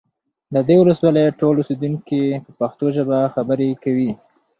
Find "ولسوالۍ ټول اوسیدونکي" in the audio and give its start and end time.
0.79-2.21